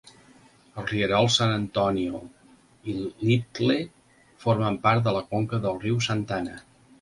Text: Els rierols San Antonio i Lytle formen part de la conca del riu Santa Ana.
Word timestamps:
Els 0.83 0.87
rierols 0.91 1.35
San 1.41 1.51
Antonio 1.57 2.21
i 2.93 2.95
Lytle 3.27 3.77
formen 4.47 4.81
part 4.89 5.05
de 5.09 5.15
la 5.19 5.23
conca 5.35 5.61
del 5.69 5.79
riu 5.87 6.03
Santa 6.09 6.41
Ana. 6.41 6.59